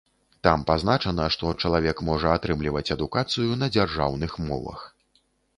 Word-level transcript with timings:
Там 0.45 0.61
пазначана, 0.69 1.27
што 1.35 1.51
чалавек 1.67 2.01
можа 2.09 2.31
атрымліваць 2.37 2.85
адукацыю 2.97 3.51
на 3.65 3.71
дзяржаўных 3.77 4.31
мовах. 4.49 4.79